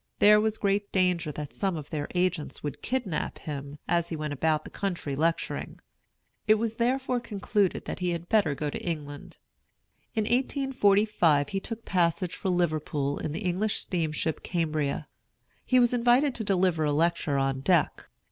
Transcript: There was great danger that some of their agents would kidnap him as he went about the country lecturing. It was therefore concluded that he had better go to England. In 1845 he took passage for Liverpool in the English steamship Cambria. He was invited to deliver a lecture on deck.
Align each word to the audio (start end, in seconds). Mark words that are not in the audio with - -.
There 0.17 0.41
was 0.41 0.57
great 0.57 0.91
danger 0.91 1.31
that 1.33 1.53
some 1.53 1.77
of 1.77 1.91
their 1.91 2.07
agents 2.15 2.63
would 2.63 2.81
kidnap 2.81 3.37
him 3.37 3.77
as 3.87 4.09
he 4.09 4.15
went 4.15 4.33
about 4.33 4.63
the 4.63 4.71
country 4.71 5.15
lecturing. 5.15 5.79
It 6.47 6.55
was 6.55 6.77
therefore 6.77 7.19
concluded 7.19 7.85
that 7.85 7.99
he 7.99 8.09
had 8.09 8.27
better 8.27 8.55
go 8.55 8.71
to 8.71 8.81
England. 8.83 9.37
In 10.15 10.23
1845 10.23 11.49
he 11.49 11.59
took 11.59 11.85
passage 11.85 12.35
for 12.35 12.49
Liverpool 12.49 13.19
in 13.19 13.31
the 13.31 13.41
English 13.41 13.79
steamship 13.79 14.41
Cambria. 14.41 15.07
He 15.67 15.79
was 15.79 15.93
invited 15.93 16.33
to 16.33 16.43
deliver 16.43 16.83
a 16.83 16.91
lecture 16.91 17.37
on 17.37 17.59
deck. 17.61 18.09